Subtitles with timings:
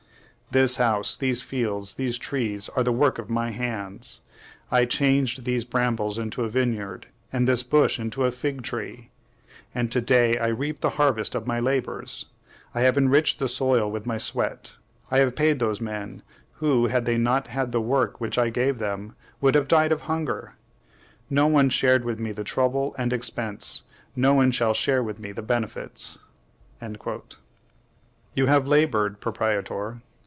[0.53, 4.19] This house, these fields, these trees are the work of my hands;
[4.69, 9.11] I changed these brambles into a vineyard, and this bush into a fig tree;
[9.73, 12.25] and to day I reap the harvest of my labors.
[12.75, 14.75] I have enriched the soil with my sweat;
[15.09, 16.21] I have paid those men
[16.55, 20.01] who, had they not had the work which I gave them, would have died of
[20.01, 20.55] hunger.
[21.29, 23.83] No one shared with me the trouble and expense;
[24.17, 26.19] no one shall share with me the benefits."
[26.81, 30.01] You have labored, proprietor!